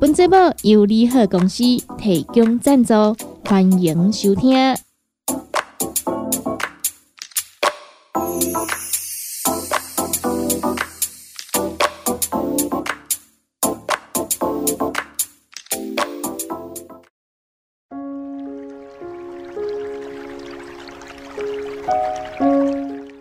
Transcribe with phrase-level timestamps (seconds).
[0.00, 1.64] 本节目由利好公司
[1.98, 2.94] 提供赞助，
[3.44, 4.76] 欢迎收听。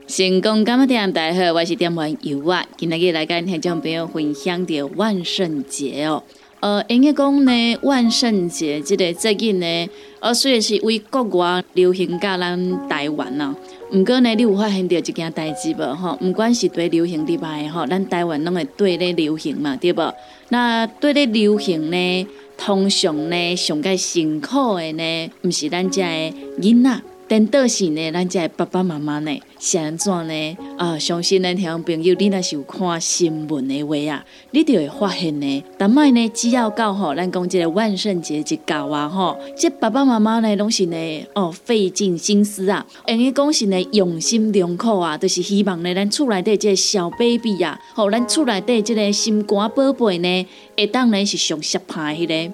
[0.07, 6.21] 成功干么店，大家好，我是店员尤啊，今日来跟听众朋友分享的万圣节哦。
[6.59, 13.55] 呃，应该讲呢，万圣节这个节日呢，呃，虽然是为国外流行到咱台湾呐，
[13.91, 15.95] 毋过呢，你有发现到一件代志无？
[15.95, 20.13] 吼，毋管是对流行伫外吼，咱台湾拢会对咧流行嘛，对无？
[20.49, 27.01] 那对咧流行呢，通常呢，上个辛苦的呢，毋是咱遮的囡仔。
[27.29, 30.57] 但倒是呢，咱这爸爸妈妈呢，是安怎呢？
[30.77, 52.53] 啊，相信咱听朋友，你若是有看新闻的话啊，你就会发现呢，但卖呢，只要到吼，咱讲这个万圣节一到啊吼，这爸爸妈妈呢，拢是呢，哦，费尽心思啊，因为讲是呢，用心良苦啊，就是希望呢，咱厝内底即个小 baby 啊，吼，咱厝内底即个心肝宝贝呢，会当呢是上色派迄个，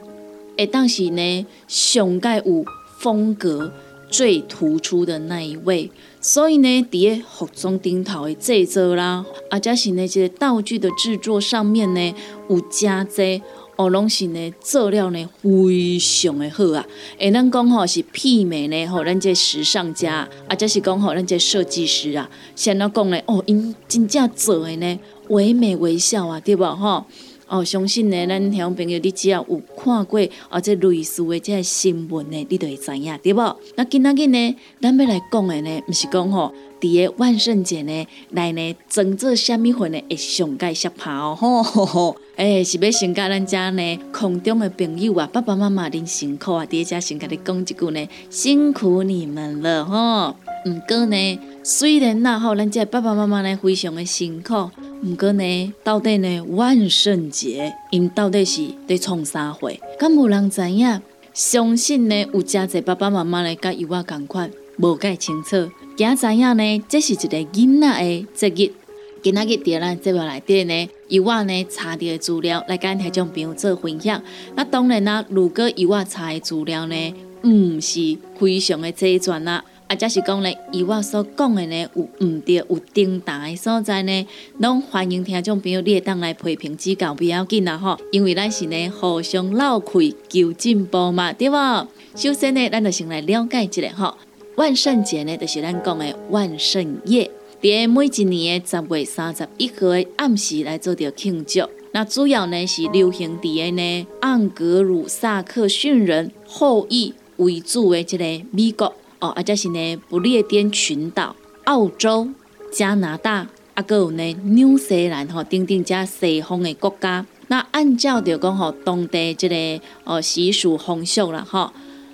[0.57, 2.65] 会当是呢，上盖有
[2.97, 3.71] 风格。
[4.13, 5.89] 最突出的那一位，
[6.21, 12.13] 所以呢，伫个服装顶头的制作啦，啊，加是那些道具的制作上面呢，
[12.47, 13.41] 有加济，
[13.75, 16.85] 哦，拢是呢，做料呢非常的好啊。
[17.17, 24.99] 诶，咱讲吼是媲美呢，吼，咱这时尚家，啊，加是讲吼，咱这设计师啊，先来讲呢，哦，因真正做的呢，
[25.29, 27.03] 唯美微笑啊，对不吼？
[27.47, 33.41] 哦，相信呢，咱听朋友，你只要有看过啊，这类似的这新闻呢，你就会知影，对不？
[33.75, 50.35] 那今仔日呢，咱要来讲的呢，毋是讲吼，伫个万圣节呢，来呢，装作虾米粉呢，会上盖下拍哦，吼吼吼，诶，是要先甲咱遮呢，空中的朋友啊，爸爸妈妈恁辛苦啊，伫遮先甲你讲一句呢，辛苦你们了，吼。
[50.65, 54.69] 毋过呢，虽然那吼，咱这爸爸妈妈呢，非常的辛苦。
[55.01, 59.71] 毋过呢，到底呢，万圣节因到底是伫创啥货？
[59.97, 61.01] 敢无人知影？
[61.33, 65.71] 相信呢，有真侪爸爸妈妈呢，甲伊我共款，无介清楚。
[65.95, 68.73] 惊知影呢，这是一个囡仔的节日。
[69.21, 74.21] 今仔日伫咱节目内底呢，伊我呢查到的资料来跟听众朋友做分享。
[74.55, 79.63] 那当然啦，如果伊我查的资料呢，毋是非常的齐全啦。
[79.93, 84.27] 啊，则是讲呢，以我所讲的呢，有毋对、有重大的所在呢，
[84.57, 91.87] 拢欢迎听众朋友你会当来批评指教，不要紧啦吼，因为咱是呢互相闹开求进步嘛，对无？
[92.15, 94.17] 首先呢，咱就先来了解一下吼，
[94.55, 97.29] 万圣节呢，就是咱讲的万圣夜，
[97.61, 101.61] 伫每一年的十月三十一号的暗时来做着庆祝。
[101.91, 108.91] 那主要呢是流行伫个呢盎格鲁撒克逊人后裔为主的这个美国。
[109.23, 112.27] 哦，啊，则是呢，不列颠群岛、澳洲、
[112.73, 117.25] 加拿大，啊，搁有呢，纽西兰吼，等等遮西方的国家。
[117.47, 119.55] 那按照着讲吼，当地即个
[120.03, 121.71] 哦习俗风俗啦，吼，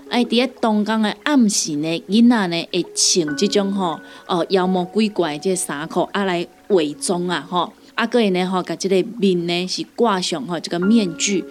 [0.07, 11.43] 哎，伫咧东港的暗时呢，囡仔呢会穿即种吼哦妖魔鬼怪即衫裤啊来伪装啊，吼，啊，搁会呢吼，甲即个面呢是挂上吼这个面具，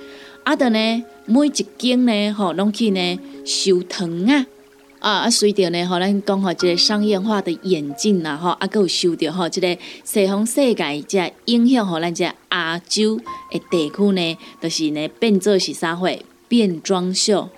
[0.45, 4.47] 啊的呢每一间呢吼拢去呢收糖啊。
[5.01, 13.17] 啊啊，随着呢，吼，咱讲吼，即个商业化的演进啦，吼，啊，佮有受着吼，即个西方世界即影响，吼，咱即亚洲
[13.51, 16.11] 的地区呢，就是呢变做是啥货
[16.49, 17.49] 变装秀，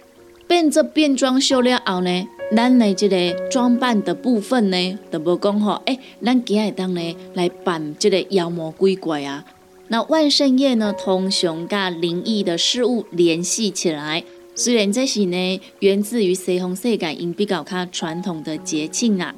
[0.46, 9.44] 变做变装秀了后呢，咱的即个装扮的部分呢，就无讲吼，诶，咱今日当呢来扮即个妖魔鬼怪啊。
[9.88, 14.22] 那万圣夜呢，通常甲灵异的事物联系起来。
[14.54, 19.34] 虽然这是呢源自于西方世界因比较较传统的节庆啊，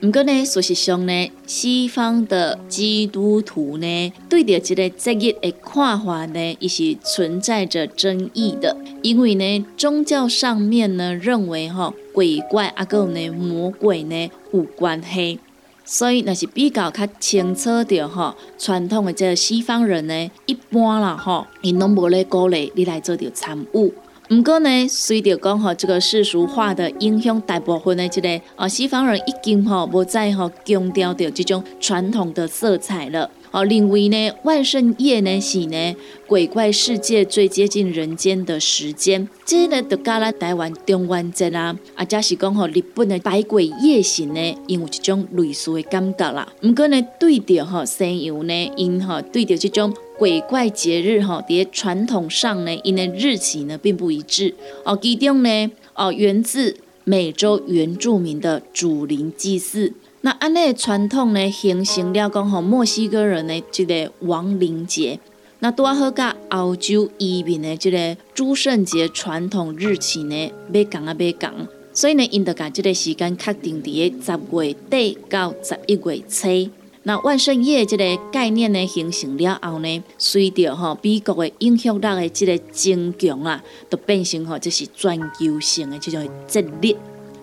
[0.00, 8.76] 不过呢，事实上呢，西方的基督徒呢对着这个节日的看法呢，也是存在着争议的。
[9.02, 15.40] 因为呢，宗教上面呢认为哈鬼怪啊有呢魔鬼呢有关系，
[15.84, 18.36] 所以那是比较较清楚的哈。
[18.58, 23.94] 传统的这个西方人呢，一般啦哈，因拢无咧鼓励你来做着参悟。
[24.30, 33.30] 毋过呢，随着讲吼，这个世俗化的影响，大部分的这个哦，西方人已经吼无再吼强调着这种传统的色彩了。
[33.50, 35.96] 哦，认为呢，万圣夜呢是呢
[36.26, 46.46] 鬼怪世界最接近人间的时间，这呢就加咱台湾中元节啦，啊，加是讲吼日本的百鬼夜行呢，因有一种类似的感觉啦。
[46.62, 54.52] 毋过呢，对着吼西洋呢，因吼对着这种鬼怪节日吼，伫传统上呢，因的日期呢并不一致。
[54.84, 59.92] 哦，其中呢，哦源自美洲原住民的祖灵祭祀。
[60.22, 65.20] 那安尼传统呢，形成了讲吼墨西哥人的这个亡灵节，
[65.60, 71.54] 那拄好甲欧洲移民的这个诸圣节传统日期呢，要讲啊要讲，
[71.94, 76.70] 所以呢，因得甲这个时间确定伫个十月底到十一月初。
[77.04, 86.96] 那万圣夜这个概念呢，形成了后呢，随着吼美国的影响力的这个增强啊，都变成吼这是全球性的这种节日。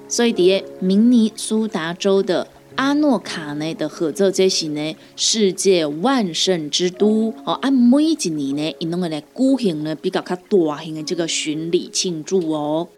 [0.07, 2.47] 所以伫个明尼苏达州的。
[2.75, 7.53] 阿诺卡呢的合作，这是呢世界万圣之都哦。
[7.61, 12.89] 按每一年呢，因拢会来举行呢比较较大型的这个巡礼庆祝哦。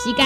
[0.00, 0.24] 时间。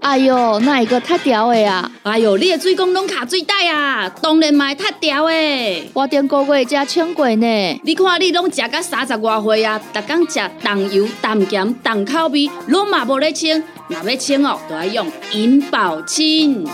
[0.00, 1.90] 哎哟，那一个太屌的呀！
[2.04, 5.90] 哎哟，你的水工拢卡水袋啊，当然嘛太屌的。
[5.92, 7.80] 我顶个月才称过呢。
[7.82, 13.62] 你看你拢食到三十外岁啊，逐工食重油、重咸、重口味，拢嘛无咧称。
[13.88, 16.64] 若要称哦，就要用银保清。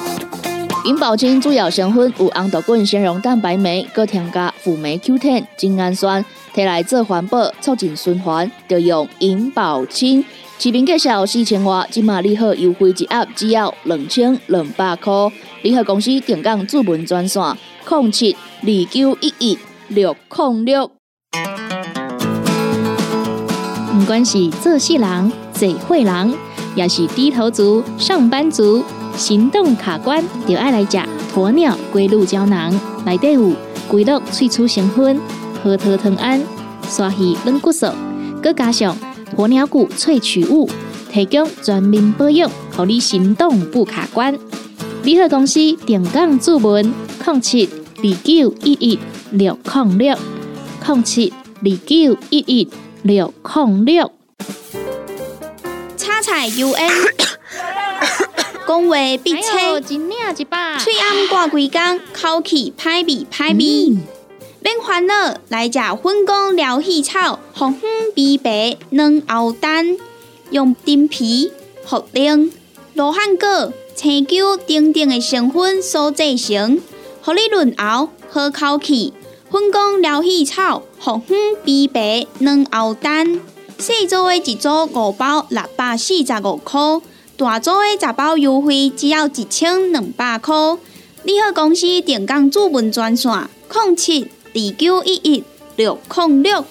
[0.84, 10.25] 银保清主要成分有红豆根、纤溶蛋白酶，搁添加辅酶 Q10、精氨酸，摕来做环保、促进循环，就用银保清。
[10.58, 15.12] 视频介绍四千瓦，今马利好优惠一盒只要两千两百块。
[15.62, 17.40] 利好公司定岗主文专线：
[17.88, 20.90] 零七二九一一六零六。
[23.93, 26.34] 不管是做事人、做会人，
[26.75, 28.84] 也是低头族、上班族，
[29.17, 30.99] 行动卡关，就爱来吃
[31.35, 32.73] 鸵鸟龟鹿胶囊。
[33.05, 33.53] 内底有
[33.88, 35.20] 龟鹿萃取成分，
[35.62, 36.43] 核桃藤胺、
[36.88, 37.87] 刷鱼软骨素，
[38.43, 38.97] 佮加上。
[39.35, 40.69] 鸵鸟骨萃取物，
[41.11, 44.38] 提供全面保养，让你行动不卡关。
[45.03, 46.93] 联合公司电杠注文：
[47.26, 47.67] 零七
[47.97, 48.99] 二九一一
[49.31, 50.15] 六零六
[50.87, 51.32] 零七
[51.62, 52.69] 二九一一
[53.03, 54.12] 六零六。
[55.97, 56.91] 叉彩 U N，
[58.73, 59.43] 讲话必切，
[59.83, 63.99] 嘴暗挂几工，口气歹味歹味。
[64.61, 69.99] 免烦恼，来食粉工疗气草，红粉枇杷软藕丹，
[70.49, 71.53] 用丁皮、
[71.87, 72.51] 茯苓、
[72.95, 76.81] 罗汉果、青椒等等的成分所制成，
[77.21, 79.13] 合你润喉好口气。
[79.51, 81.37] 粉工疗气草，红粉
[81.67, 83.39] 枇杷软藕丹，
[83.77, 86.81] 四组的一组五包六百四十五块，
[87.43, 90.55] 大组的十包优惠只要一千两百块。
[91.25, 93.33] 你好，公司电工主文专线：
[93.69, 94.29] 零七。
[94.55, 95.43] 二九一一
[95.75, 96.65] 六零六。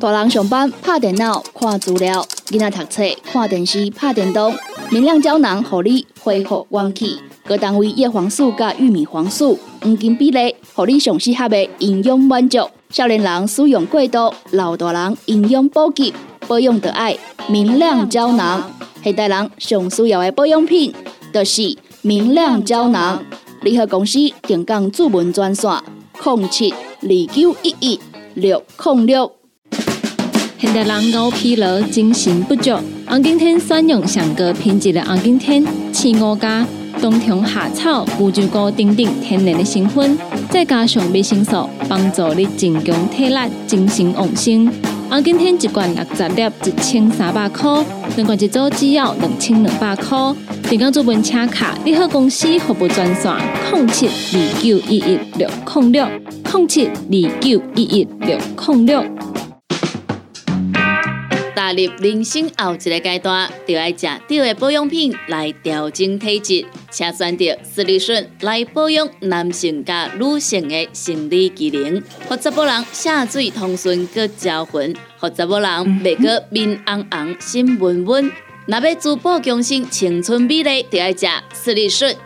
[0.00, 4.54] 大人上班拍电脑看资料，囡仔读册看电视拍电动。
[4.88, 7.18] 明亮胶囊，互你恢复元气。
[7.44, 12.70] 各单位叶黄素加玉米黄素黄金比例，互你上适合的营养满足。
[12.88, 16.14] 少年人使用过度，老大人营养补给，
[16.48, 17.16] 保养的爱
[17.48, 18.70] 明亮胶囊。
[19.02, 20.92] 现代人上需要的保养品，
[21.32, 23.22] 就是明亮胶囊。
[23.62, 25.70] 联合公司定岗主文专线。
[26.24, 28.00] 零七二九一一
[28.34, 29.32] 六零六。
[30.58, 32.74] 现代人熬疲劳、精神不足，
[33.06, 36.66] 红景天选用上个品质的红景天，青五加
[37.00, 40.18] 冬虫夏草、乌鸡菇等等天然的成分，
[40.50, 44.66] 再加上维生素，帮助你增强体力、精神旺盛。
[45.08, 47.82] 红景天一罐六十粒，一千三百块；
[48.16, 50.18] 两罐一组，只要两千两百块。
[50.68, 53.32] 点讲做本车卡，你好公司服务专线：
[53.72, 56.06] 零七二九一一六零六
[56.52, 58.36] 零七二九一一六
[58.66, 59.04] 零六。
[61.54, 75.68] 踏入人生后一个阶段，就要食对的保养品来调整体质，请选择斯利顺来保养男性加女性的生理机能，或者某人下水通顺个招魂，或者某人
[76.02, 78.32] 袂个面红红心温温。
[78.64, 82.16] 若要珠宝更新青春美丽，就要食斯利顺。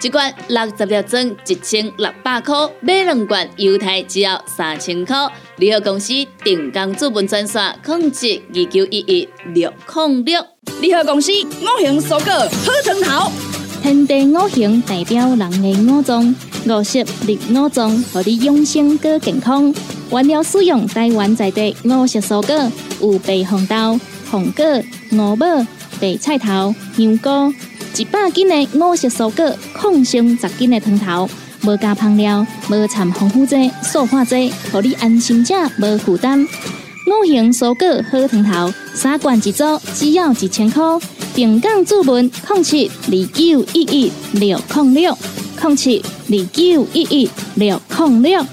[0.00, 5.16] 一罐六十粒装，一千六百块；买两罐，犹太只要三千块。
[5.56, 6.12] 联合公司
[6.44, 10.46] 定岗资本专线：控制二九一一六零六。
[10.80, 13.51] 联合公司五行蔬果好藤头。
[13.82, 16.32] 天地五行代表人的五脏，
[16.66, 19.74] 五色绿五脏，让你养生更健康。
[20.12, 22.70] 原料使用台湾在地五色蔬果，
[23.00, 23.98] 有白红豆、
[24.30, 24.64] 红果、
[25.10, 25.46] 五宝、
[26.00, 27.52] 白菜头、香菇，
[27.96, 31.28] 一百斤的五色蔬果，抗性十斤的汤头，
[31.64, 36.40] 无加香料，无掺防腐剂、塑化剂，让你安心吃，无负担。
[36.40, 40.84] 五行蔬果好汤头，三罐一组，只要一千块。
[41.34, 45.18] 平港注文：控七二九一一六零六
[45.58, 48.46] 控七二九一一六零六。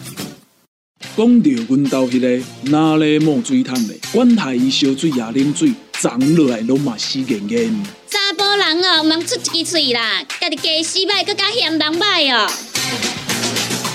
[1.17, 7.85] 讲到阮兜迄个哪里冒水桶的，管他伊烧水也啉水，长落来拢嘛死严严。
[8.07, 12.49] 查甫人哦，毋通出一支嘴啦，家己家洗歹，更加嫌人歹哦。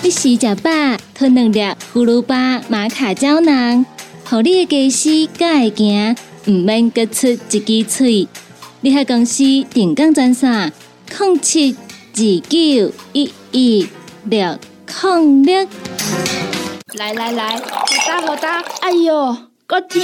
[0.02, 0.70] 你食食饱，
[1.14, 1.58] 吞两粒
[1.94, 3.86] 葫芦巴、马卡胶囊，
[4.24, 8.28] 互你的家洗才会行，毋免各出一支嘴。
[8.84, 10.70] 你海公司定岗专线：
[11.08, 12.18] 零七二
[12.50, 13.88] 九一一
[14.24, 14.58] 六
[15.02, 15.66] 零六。
[16.92, 19.34] 来来来，好打好打，哎哟，
[19.66, 20.02] 够痛！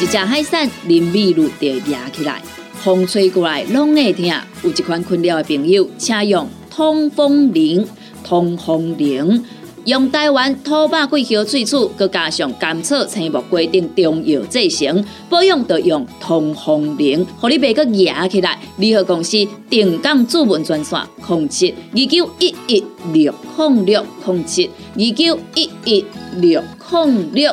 [0.00, 2.40] 一只海扇林密路就压起来，
[2.84, 4.24] 风吹过来拢会痛。
[4.62, 7.84] 有一款困扰的朋友，请用通风铃，
[8.22, 9.44] 通风铃。
[9.86, 18.58] 用台湾土八桂香萃取，佮加上甘草、青木规定中药制成，保养要用通风灵，互你袂佮压起来。
[18.76, 19.38] 联合公司
[19.70, 26.04] 定岗主文专线：控七二九一一六控六控七二九一一
[26.36, 27.50] 六控六。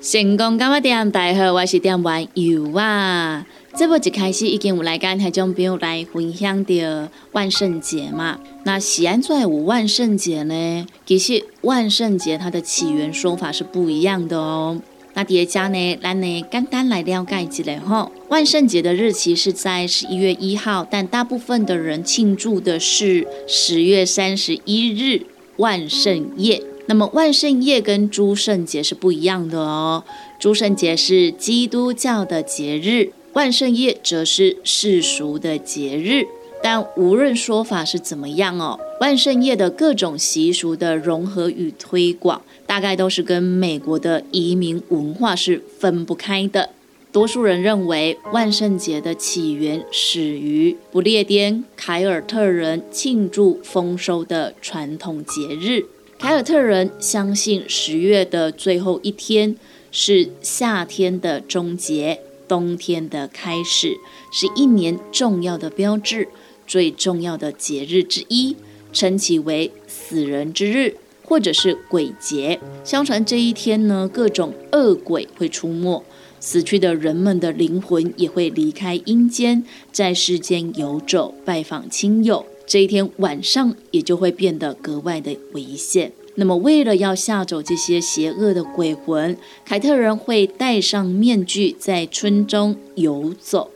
[0.00, 1.10] 成功干么店？
[1.10, 3.46] 大号，我是店员尤啊。
[3.78, 8.40] 这部一开始已经有来跟台中朋友来分享的万圣节嘛？
[8.64, 10.84] 那喜安在有万圣节呢？
[11.06, 14.82] 其实万圣节它的起源说法是不一样的哦。
[15.14, 18.10] 那叠加呢，咱呢简单来了解一下吼。
[18.28, 25.22] 万圣节的日期是在十一月一号，但大部分的人庆祝的是十月三十一日
[25.58, 26.60] 万圣夜。
[26.86, 30.02] 那么万圣夜跟诸圣节是不一样的哦。
[30.40, 33.12] 诸圣节是基督教的节日。
[33.38, 36.26] 万圣夜则是世俗的节日，
[36.60, 46.70] 但无论说法是怎么样哦，万圣夜的各种习俗的融合与推广，大概都是跟美国的移民文化是分不开的。
[47.12, 55.84] 多数人认为，万圣节的起源始于不列颠凯尔特人庆祝丰收的传统节日。
[56.18, 59.54] 凯尔特人相信十月的最后一天
[59.92, 62.20] 是夏天的终结。
[62.48, 63.98] 冬天的开始
[64.32, 66.28] 是一年重要的标志，
[66.66, 68.56] 最重要的节日之一，
[68.92, 72.58] 称其为死人之日，或者是鬼节。
[72.82, 76.02] 相传这一天呢，各种恶鬼会出没，
[76.40, 82.46] 死去的人们的灵魂也会离开阴间，在世间游走，拜访亲友。
[82.66, 86.12] 这一天晚上也就会变得格外的危险。
[86.40, 93.72] 那么，为了要吓走这些邪恶的鬼魂，凯特人会戴上面具在村中游走。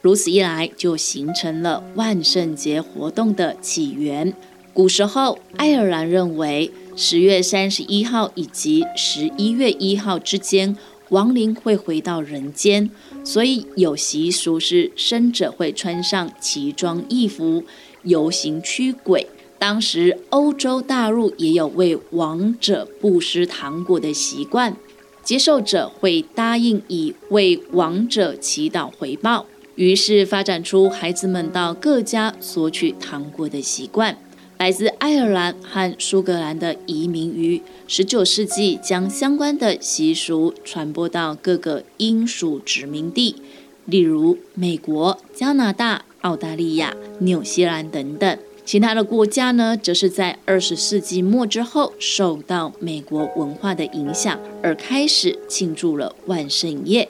[0.00, 4.34] 如此一来，就形成了万圣节活动的起源。
[4.74, 10.76] 古时候，爱尔兰认为十月三十一号以及十一月一号之间，
[11.10, 12.90] 亡灵会回到人间，
[13.22, 17.62] 所以有习俗是生者会穿上奇装异服
[18.02, 19.28] 游行驱鬼。
[19.60, 24.74] 当时欧洲大陆也有为亡者布施糖果的习惯，
[25.22, 34.16] 接受者会答应以为亡者祈祷回报，于是发展出孩子们到各家索取糖果的习惯。
[34.56, 43.36] 来自爱尔兰和苏格兰的移民于十九世纪将相关的习俗传播到各个英属殖民地，
[43.84, 48.38] 例如美国、加拿大、澳大利亚、纽西兰等等。
[48.64, 57.08] 其他的国家呢，则是在二十世纪末之后，受到美国文化的影响，而开始庆祝了万圣夜。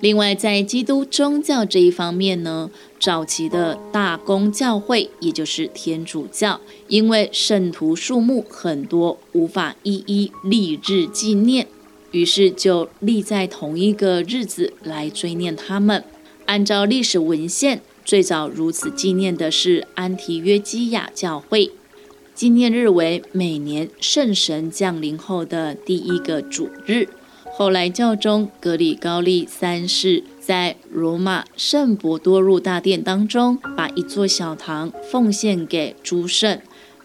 [0.00, 11.66] 另外，在基督宗教这一方面呢，早期的大公教会，也就是天主教，因为圣徒数目很多，无法一一立日纪念，
[12.12, 16.02] 于是就立在同一个日子来追念他们。
[16.46, 17.82] 按照历史文献。
[18.04, 21.70] 最早如此纪念的是安提约基亚教会，
[22.34, 27.08] 纪念日为每年圣神降临后的第一个主日。
[27.56, 36.60] 后来教宗格里高利三世在罗马圣伯多禄大殿当中，把一座小堂奉献给诸圣，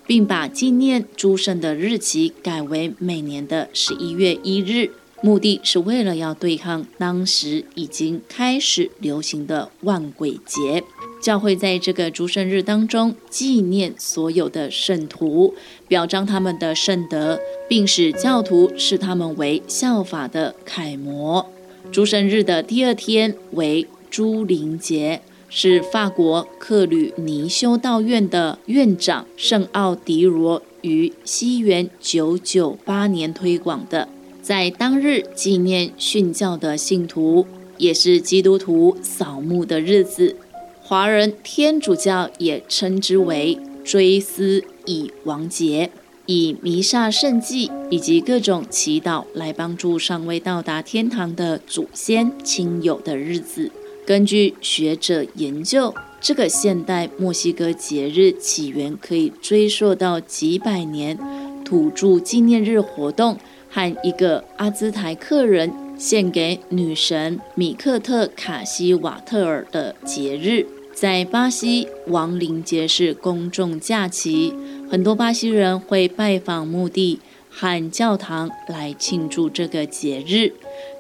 [0.06, 10.84] 并把纪念诸圣的日期改为每年的十一月一日，目的是为了要对抗当时已经开始流行的万鬼节。
[11.22, 15.54] 教会在这个诸圣日当中纪念所有的圣徒，
[15.88, 21.46] 表彰他们的圣德，并使教徒视他们为效法的楷模。
[21.92, 25.22] 诸圣日的第二天为朱灵节。
[25.52, 34.08] 是法国克吕尼修道院的院长圣奥迪罗于西元九九八年推广的，
[34.50, 37.46] 在当日纪念殉教的信徒，
[37.78, 40.36] 也是基督徒扫墓的日子。
[40.82, 45.92] 华人天主教也称之为追思已亡节，
[46.26, 53.72] 以弥撒圣祭以及各种祈祷来帮助尚未到达天堂的祖先亲友的日子。
[54.04, 61.16] 根据学者研究，这个现代墨西哥节日起源可以追溯到几百年
[61.64, 63.38] 土著纪念日活动
[63.70, 70.66] 和一个阿兹台克人献给女神米克特卡西瓦特尔的节日。
[70.94, 74.54] 在巴西，亡灵节是公众假期，
[74.90, 80.52] 很多巴西人会拜访墓地和教堂来庆祝这个节日。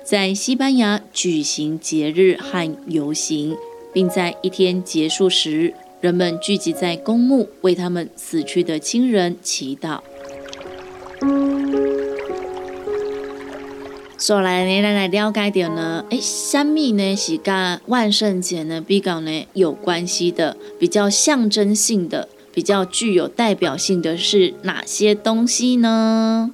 [0.05, 3.57] 在西班牙举行节日和游行，
[3.91, 9.99] 并在一天结束时，人们聚集在公墓，为他们死去的亲人祈祷。
[14.29, 26.51] 说来，来来了解点呢，哎，三密呢是跟万圣节呢比较呢有关系的，比较象征性的，比较具有代表性的是哪些东西呢？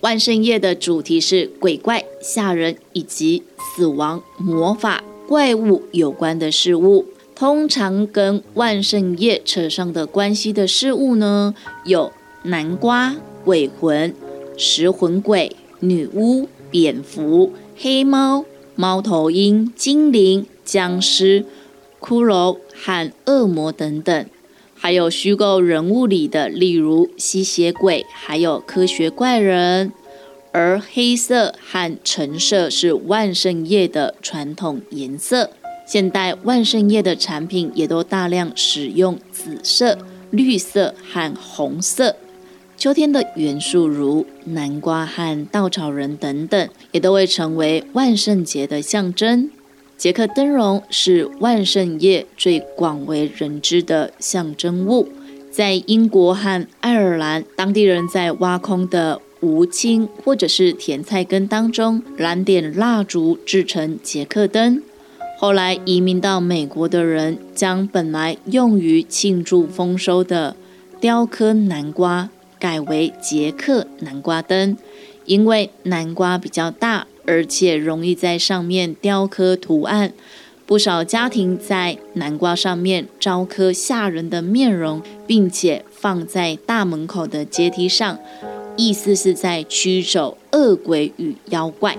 [0.00, 3.42] 万圣夜的主题是鬼怪、吓人以及
[3.76, 7.04] 死亡、魔法、怪物有关的事物。
[7.34, 12.10] 通常跟万圣夜扯上的关系的事物呢，有
[12.44, 14.14] 南瓜、鬼魂、
[14.56, 21.46] 食魂鬼、女巫、蝙蝠、黑猫、猫头鹰、精灵、僵尸、
[21.98, 24.26] 骷髅和恶魔等等。
[24.74, 29.90] 还有虚构人物里的，例如吸血鬼，还有科学怪人。
[30.52, 35.48] 而黑色和橙色是万圣夜的传统颜色。
[35.86, 39.96] 现代万圣夜的产品也都大量使用紫色、
[40.30, 42.16] 绿色和红色。
[42.76, 49.50] 秋天的元素如南瓜和稻草人等等，也都会成为万圣节的象征。
[49.96, 55.08] 捷克灯笼是万圣夜最广为人知的象征物，
[55.50, 64.82] 在英国和爱尔兰，当地人在挖空的无青或者是甜菜根当中燃点蜡烛制成捷克灯。
[65.38, 70.54] 后来移民到美国的人，将本来用于庆祝丰收的
[71.00, 72.28] 雕刻南瓜
[72.66, 74.76] 改为捷克南瓜灯，
[75.24, 77.06] 因为南瓜比较大。
[77.24, 80.12] 而且容易在上面雕刻图案，
[80.64, 88.18] 不少家庭在南瓜上面雕刻吓人的面容，并且放在大门口的阶梯上，
[88.76, 91.96] 意思是在驱走恶鬼与妖怪。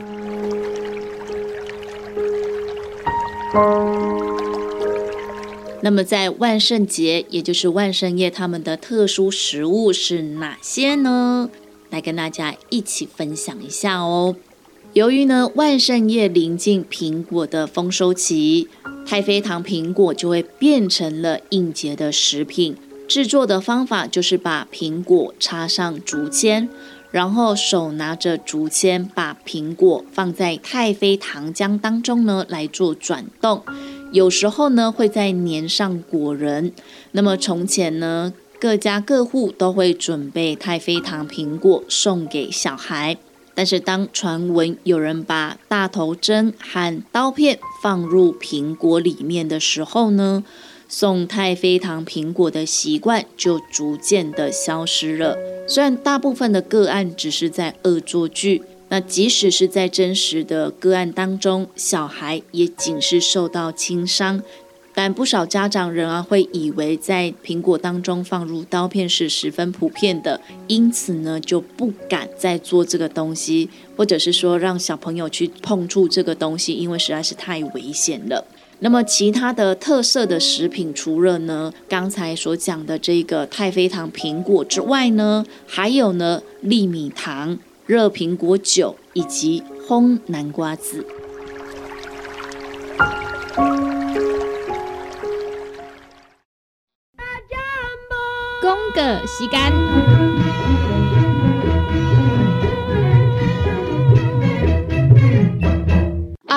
[5.81, 11.49] 那么在万圣节，也就是万圣夜，他们的特殊食物是哪些呢？
[11.89, 14.35] 来跟大家一起分享一下哦。
[14.93, 18.67] 由于呢，万圣夜临近苹果的丰收期，
[19.05, 22.75] 太妃糖苹果就会变成了应节的食品。
[23.07, 26.67] 制作的方法就是把苹果插上竹签，
[27.11, 33.63] 然后手拿着竹签，把苹果放在太妃糖浆当中呢来做转动。
[34.11, 36.71] 有时候呢，会在粘上果仁。
[37.11, 43.17] 那么从前呢，各家各户都会准备太妃糖苹果送给小孩。
[43.53, 50.43] 但是，当传闻有人把大头针和刀片放入苹果里面的时候呢，
[50.87, 55.35] 送太妃糖苹果的习惯就逐渐的消失了。
[55.67, 64.41] 虽然大部分的个案只是在恶作剧，那即使是在真实的个案当中，小孩也仅是受到轻伤。
[64.95, 78.43] 但不少家长仍然会以为在苹果当中放入刀片是十分普遍的，因此呢就不敢再做这个东西，或者是说让小朋友去碰触这个东西，因为实在是太危险了。
[78.79, 91.03] 那么其他的特色的食品，除了呢刚才所讲的这个太妃糖苹果之外呢，还有呢粒米糖、热苹果酒以及烘南瓜子。
[98.97, 100.36] 个时间。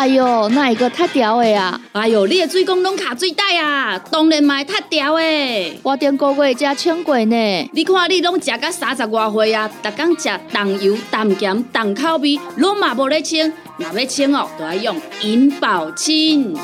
[0.00, 1.78] 哎哟，那一个太屌的啊！
[1.92, 5.78] 哎哟，你的水工拢卡水袋啊，当然嘛太屌的。
[5.82, 7.70] 我顶个月才称过呢。
[7.74, 13.52] 你看你拢食到三十外岁啊，逐天食重油、重咸、重口味，拢嘛无咧称。
[13.76, 16.56] 若要称哦，都要用银保清。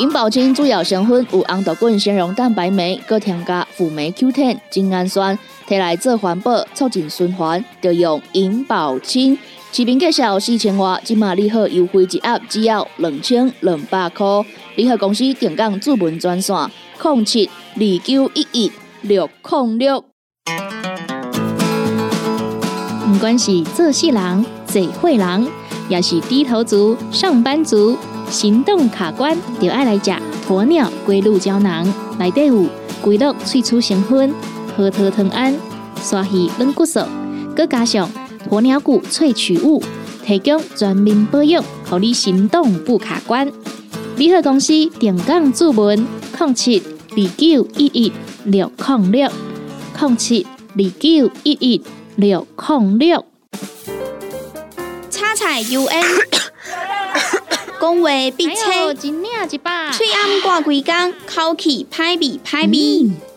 [0.00, 9.38] 银保清主要成分有红豆根、纤溶蛋白酶，搁添加辅酶 Q10、精氨酸，摕来做环保、促进循环，就用银保清。
[9.72, 14.26] 市面介绍四千瓦，今马利好优惠一盒只要两千两百块。
[14.74, 16.56] 联合公司定岗主文专线：
[17.00, 20.04] 零七二九一一六零六。
[23.12, 25.46] 不管是做事人、做会人，
[25.88, 27.96] 也是低头族、上班族，
[28.28, 30.10] 行动卡关，就爱来食
[30.48, 31.86] 鸵鸟龟鹿胶囊。
[32.18, 32.66] 内底有
[33.00, 34.34] 龟鹿萃取成分，
[34.76, 35.56] 核桃藤胺、
[36.02, 36.98] 刷鱼软骨素，
[37.54, 38.10] 佮加上。
[38.50, 39.80] 鸵鸟骨萃取物，
[40.26, 43.48] 提供全面保养，让你行动不卡关。
[44.16, 46.04] 联合公司定岗注文：
[46.36, 48.12] 零七二九一一
[48.44, 49.30] 六零六
[50.00, 51.80] 零七二九一一
[52.16, 53.24] 六零六。
[55.10, 56.04] 叉彩 U N，
[57.80, 63.29] 讲话必切，嘴暗挂几工，口气歹味歹味。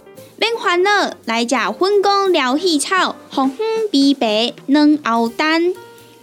[0.44, 5.74] 免烦恼，来食粉工疗气草，红粉碧白软藕蛋，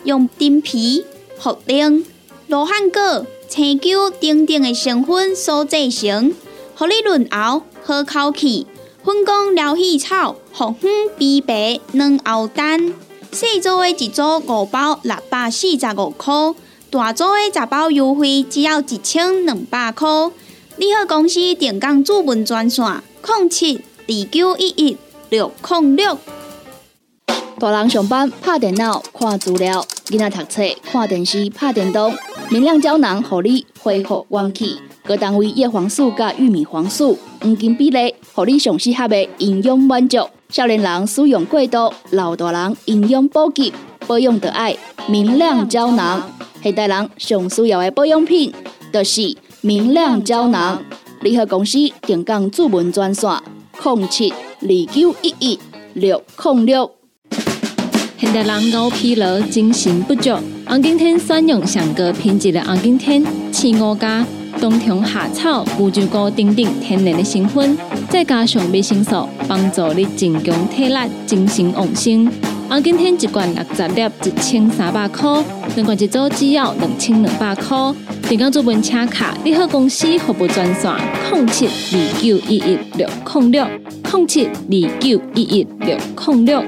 [0.04, 1.06] 用丁皮、
[1.40, 2.04] 茯苓、
[2.46, 6.34] 罗汉果、青椒等等的成分所制成，
[6.74, 8.66] 合你润喉好口气。
[9.02, 12.92] 粉工疗气草，红粉碧白软藕蛋，
[13.32, 16.54] 细组的一组五包六百四十五块，
[16.90, 20.06] 大组的十包优惠只要一千两百块。
[20.76, 22.84] 你好，公司电工主文专线：
[23.26, 23.80] 零七。
[24.08, 24.96] 二九一一
[25.28, 26.18] 六零六，
[27.58, 32.12] 大人上班拍电脑看资料，囡仔读册看电视拍电动，
[32.48, 34.78] 明亮胶囊合你恢复元气。
[35.04, 40.18] 各单位叶黄素加玉米黄素黄金比例，合你上适合的营养满足。
[40.48, 43.72] 少年人使用过度，老大人营养补给
[44.06, 46.28] 保养的爱明亮胶囊。
[46.62, 48.52] 现代人上需要的保养品，
[48.92, 50.82] 就是明亮胶囊。
[51.20, 53.30] 联合公司定岗主文专线。
[53.82, 55.58] 零七二九一一
[55.94, 56.90] 六零六。
[58.18, 60.30] 现代人熬疲劳、精神不足，
[60.66, 64.26] 红景天选用上个品质的红景天，青五加
[64.60, 67.76] 冬虫夏草、乌鸡菇等等天然的成分，
[68.10, 72.30] 再加上维生素，帮助你增强体力、精神旺盛。
[72.70, 75.42] 红景天一罐六十粒，一千三百块；
[75.74, 77.76] 两罐一组只要两千两百块。
[78.28, 80.88] 电工做本车卡，你好公司服务专线：
[81.32, 83.66] 零七二九一一六零六
[84.12, 86.62] 零七二九一一六零六。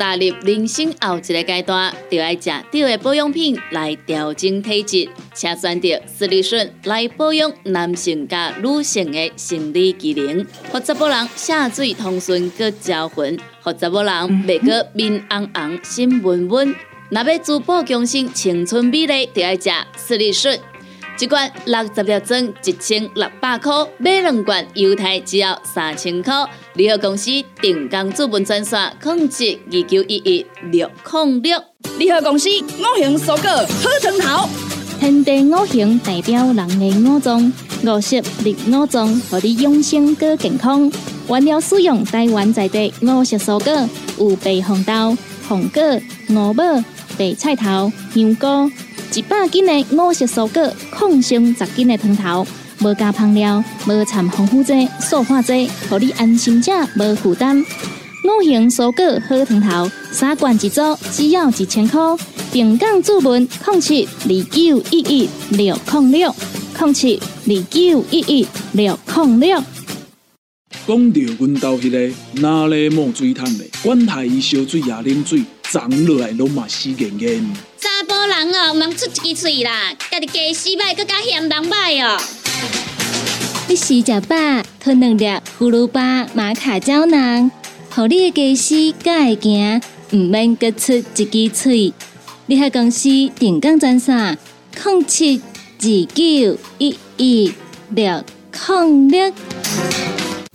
[0.00, 14.12] 踏入人生后一个阶段，就要食对的保养品来调整体质，请选择斯利顺来保养男性加女性的生理机能，或者某人下水通顺个招魂，或者某人
[14.46, 16.74] 袂个面红红心温温。
[17.10, 20.58] 若要珠宝强身、青春美丽，就要食斯利顺。
[21.20, 26.32] 一罐六十粒装，一千六百块；买两罐，犹太只要三千块。
[26.74, 31.62] 联合公司定岗资本专线：控制二九一一六零六。
[31.98, 34.63] 联合公司五行蔬果好成头。
[35.00, 37.52] 天地五行代表人的五脏，
[37.84, 40.90] 五色绿五脏，让你养生更健康。
[41.28, 45.16] 原料使用台湾在地五色蔬果，有白红豆、
[45.48, 45.82] 红果、
[46.30, 46.64] 五宝。
[47.16, 48.68] 白菜头、香菇，
[49.14, 52.44] 一百斤的五色蔬果，抗性十斤的汤头，
[52.80, 57.64] 无加香料，无掺防腐剂、塑化剂，让你安心吃，无负担。
[58.24, 60.80] 五行蔬果好汤头，三罐一组，
[61.12, 62.00] 只要一千块。
[62.54, 66.32] 平港注文：零七二九一一六零六
[66.78, 69.60] 零七二九一一六零六。
[70.86, 75.42] 讲到阮兜迄个哪里冒水桶的，管他伊烧水也啉水。
[75.68, 77.44] 长落来拢嘛死严严。
[77.76, 82.22] 查甫人哦，毋出一支嘴啦，家己加洗歹，更加嫌人歹哦。
[83.68, 84.36] 你洗食饱，
[84.78, 85.24] 吞两粒
[85.58, 87.50] 葫芦巴马卡胶囊，
[87.90, 91.92] 互你的家洗更会行，毋免各出一支嘴。
[92.46, 94.36] 你喺公司定岗赚啥？
[94.76, 95.40] 零七
[95.80, 97.54] 二九一一
[97.88, 98.22] 六
[98.68, 99.32] 零六。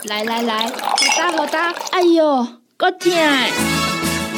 [0.04, 2.48] 来来来，好打好打，哎哟，
[2.78, 3.12] 够痛！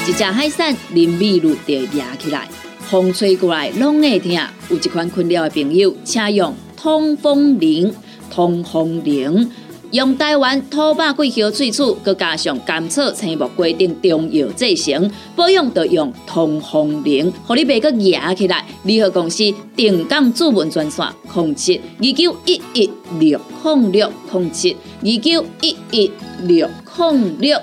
[0.08, 2.48] 一只海扇淋米露就压起来，
[2.90, 4.32] 风吹过来拢会痛。
[4.70, 7.94] 有一款困扰的朋友，请用通风铃、
[8.30, 9.52] 通风铃。
[9.92, 18.66] 用台湾土白桂花萃取，佮加上甘草、青木规定中药制成，保养要用通风灵，互你袂佮压起来。
[18.84, 26.10] 联合公司定岗主文专线：控七二九一一六控六控七二九一一
[26.44, 27.60] 六控六。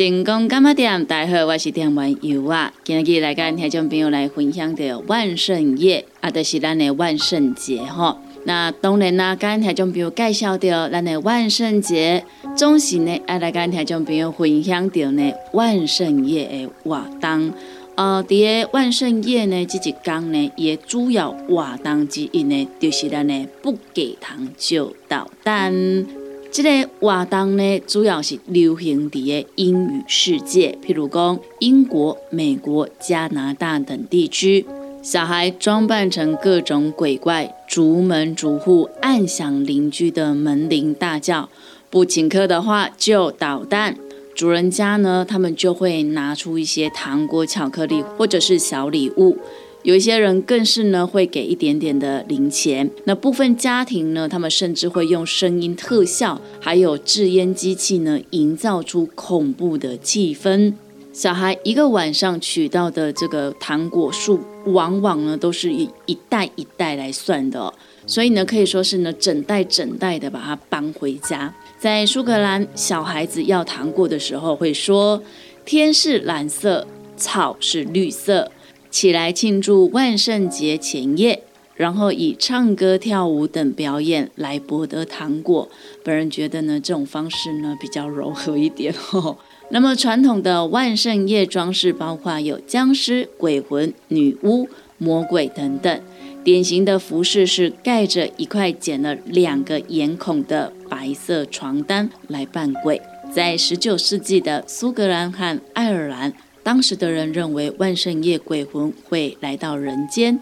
[0.00, 1.04] 成功干嘛店？
[1.04, 2.72] 大家好，我是店员尤啊。
[2.82, 8.16] 今日来跟听众朋友来分享的万圣夜，啊，就是咱的万圣节吼。
[8.46, 12.24] 那当然啦，跟听众朋友介绍着咱的万圣节，
[12.56, 17.52] 总是呢爱来跟听众朋友分享着呢万圣夜的活动。
[17.96, 26.19] 呃，伫个万圣夜呢，这一天呢，也主要活动之一呢，就是咱的不给糖就捣蛋。
[26.52, 34.66] 这个活动呢，主要是流行伫个英语世界，譬如讲英国、美国、加拿大等地区，
[35.00, 41.48] 小孩装扮成各种鬼怪，逐门逐户按响邻居的门铃，大叫
[41.88, 43.96] 不请客的话就捣蛋。
[44.34, 49.38] 主人家呢，他们就会拿出一些糖果、巧克力或者是小礼物。
[49.82, 52.90] 有一些人更是呢，会给一点点的零钱。
[53.04, 60.74] 那部分家庭呢，他们甚至会用声音特效，还有制烟机器呢，营造出恐怖的气氛。
[61.14, 67.72] 小孩一个晚上取到的这个糖果数，往往呢都是以一袋一袋来算的，
[68.06, 71.52] 所以呢可以说是呢整袋整袋的把它搬回家。
[71.78, 75.22] 在苏格兰，小孩子要糖果的时候会说
[75.64, 78.52] ：“天是蓝色，草是绿色。”
[78.90, 81.42] 起来庆祝万圣节前夜，
[81.74, 85.68] 然后以唱歌、跳舞等表演来博得糖果。
[86.02, 89.38] 本人觉得呢，这种方式呢比较柔和一点哦。
[89.70, 96.00] 那么传统的万圣夜装饰包括有僵尸、鬼魂、女巫、魔鬼等等。
[96.42, 103.00] 典型的服饰是盖着一块剪了两个眼孔的白色床单来扮鬼。
[103.32, 106.32] 在十九世纪的苏格兰和爱尔兰。
[106.62, 110.38] 当时的人认为万圣夜鬼魂会来到人间，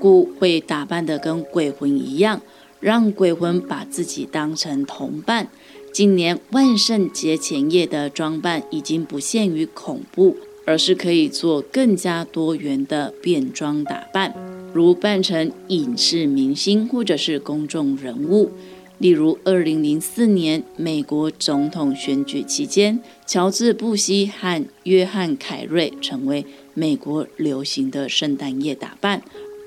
[0.00, 2.40] 故会打扮得跟鬼魂一样，
[2.80, 5.48] 让鬼魂把自己当成同伴。
[5.92, 14.34] 今年万圣节前夜的装扮已经不限于恐怖，而是可以做更加多元的变装打扮，
[14.72, 18.52] 如扮成影视明星或者是公众人物。
[18.98, 29.20] 例如，二零零四年美国总统选举期间，乔治·布希和约翰·凯瑞成为美国流行的圣诞夜打扮；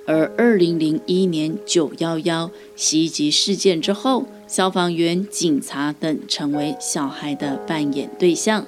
[0.08, 8.66] 而二零零一年九幺幺袭击事件之后，消防员、警察等成为小孩的扮演对象。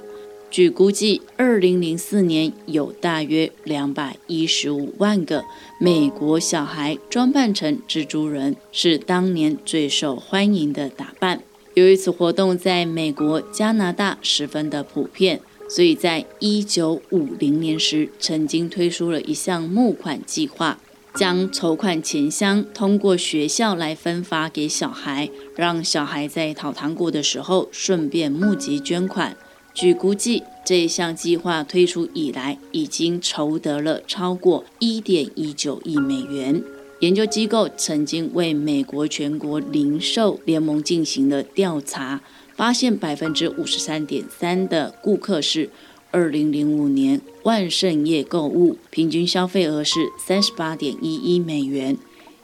[0.51, 5.43] 据估计，二零零四年有大约两百一十五万个
[5.79, 11.41] 美国小孩装扮成蜘蛛人，是当年最受欢迎的打扮。
[11.75, 20.77] 由于此活动在美国、加拿大十分的普遍，所以在一九五零年时，曾经推出了一项募款计划，
[21.15, 29.35] 将筹款钱箱通过学校来分发给小孩，让小孩在讨糖果的时候顺便募集捐款。
[29.73, 36.63] 据估计，这一项计划推出以来，已经筹得了超过一点一九亿美元。
[37.03, 42.21] 研究机构曾经为美国全国零售联盟进行了调查，
[42.55, 45.69] 发现百分之五十三点三的顾客是
[46.11, 51.97] 二零零五年万圣夜购物，平均消费额是三十八点一一美元。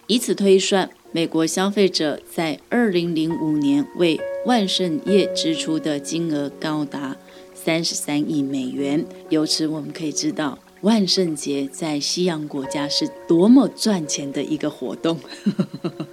[0.08, 7.16] 以此推算，美国消费者在二零零五年为万圣夜支出的金额高达
[7.54, 9.06] 三十三亿美元。
[9.30, 15.20] 由此我们可以知道，万圣节在西洋国家是多么赚钱的一个活动。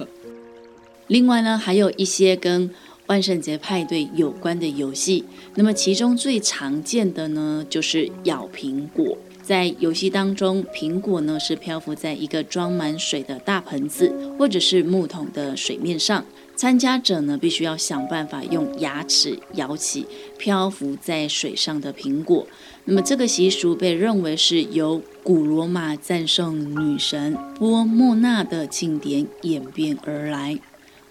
[1.06, 2.68] 另外呢，还有一些跟
[3.06, 5.24] 万圣节派对有关的游戏。
[5.54, 9.16] 那么其中最常见的呢，就是咬苹果。
[9.40, 16.24] 在游戏当中，苹果呢是漂浮在一个装满水的大盆子或者是木桶的水面上。
[16.56, 20.06] 参加者呢，必须要想办法用牙齿咬起
[20.38, 22.46] 漂浮在水上的苹果。
[22.86, 30.58] 那么，这个习俗被认为是由古罗马战胜女神波莫娜的庆典演变而来。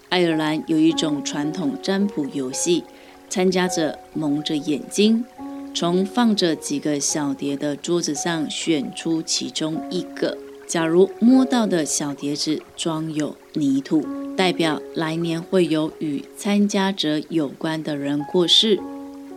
[0.08, 2.82] 爱尔兰有一种传统占卜游戏，
[3.28, 5.24] 参加者蒙着眼睛，
[5.72, 10.36] 从放着几个小碟的桌子上选出其中一个。
[10.66, 14.04] 假如摸到的小碟子装有泥土，
[14.36, 18.76] 代表来年会有与参加者有关的人过世；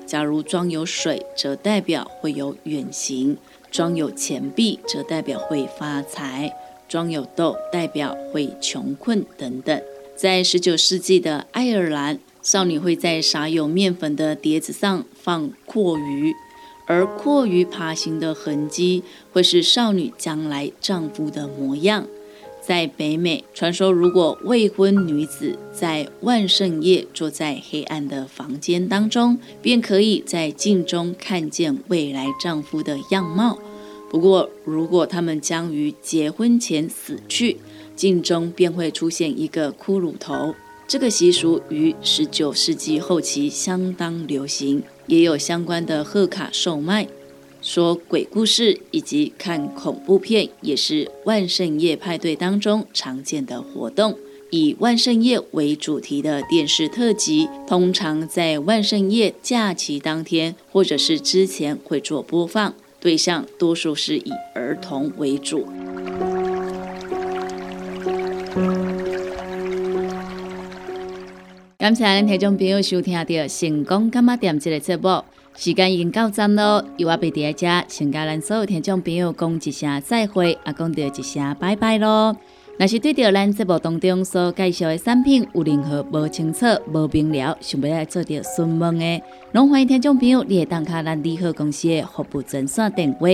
[0.06, 3.38] 假如装有水，则代表会有远行；
[3.72, 6.50] 装有钱币，则代表会发财；
[6.90, 9.82] 装有豆，代表会穷困等等。
[10.18, 16.34] 在十九世纪的爱尔兰，少女会在撒有面粉的碟子上放阔鱼，
[16.86, 22.06] 而阔鱼爬行的痕迹会是少女将来丈夫的模样。
[22.70, 33.58] 在北美，传说如果未婚女子在万圣夜坐在黑暗的房间当中，便可以在镜中看见未来丈夫的样貌。
[34.12, 37.58] 不过，如果他们将于结婚前死去，
[37.96, 40.54] 镜中便会出现一个骷髅头。
[40.88, 47.08] 这个习俗于十九世纪后期相当流行，也有相关的贺卡售卖。
[47.62, 54.18] 说鬼故事以及看恐怖片也是万圣夜派对当中常见的活动。
[54.52, 65.68] 以万圣夜为主题的电视特辑，通常在万圣夜假期当天或者是之前会做播放，对象多数是以儿童为主。
[71.78, 73.24] 感谢咱听众朋友收听到
[73.60, 75.24] 《成功干嘛店》这个节目，
[75.60, 76.82] 时间已经到站咯。
[76.96, 82.34] 由我贝在遮，先甲咱所有听众朋友讲一声再会，也讲到一声拜拜咯。
[82.78, 93.28] 若是对着咱节目当中所介绍的产品有任何无清楚、无明了，想要来做着询问的，拢欢迎听众朋友会打卡咱利好公司的服务专线电话，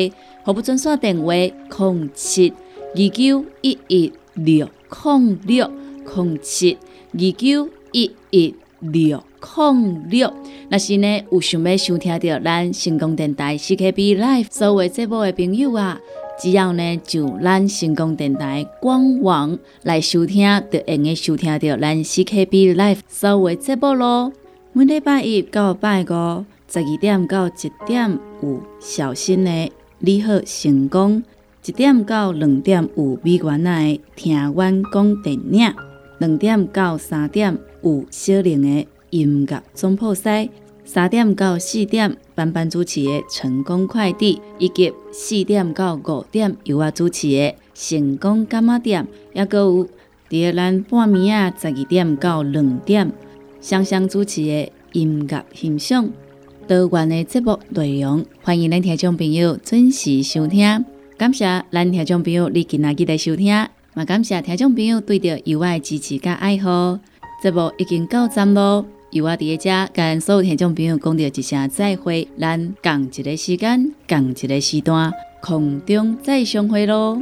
[0.43, 2.51] 服务专线电话：零七
[2.95, 5.71] 二九一一六零六
[6.15, 6.75] 零七
[7.13, 7.69] 二九。
[7.91, 10.33] 一一六零六，
[10.69, 15.99] 若是呢有想要收听到咱成功电台 CKB Life 所有节目的朋友啊，
[16.41, 24.33] 只要呢就咱成功电台官网来收听，就会用收听到咱 CKB Life 所有节目咯。
[24.73, 31.23] 每礼拜一到拜五十二点到一点有小新的你好成功，
[31.65, 35.73] 一点到两点有美元的听阮讲电影，
[36.19, 37.57] 两点到三点。
[37.83, 40.49] 有小玲的音乐总铺塞，
[40.83, 49.87] 三点到四点班班主持的成功快递，以及四点到五点由我主持的成功干妈店，也个有
[50.27, 53.09] 第二咱半暝啊十二点到两点
[53.61, 56.09] 双双主持的音乐欣赏，
[56.67, 60.83] 多元的节目内容，欢迎咱听众朋友准时收听。
[61.17, 63.47] 感谢咱听众朋友你今仔日的收听，
[63.95, 66.99] 也感谢听众朋友对着由我的支持甲爱好。
[67.41, 75.09] 节目已经到站咯，由我伫遮跟所有听众朋友讲着一声再会，咱共一个时间，共一个时段，
[75.41, 77.21] 空中再相会咯。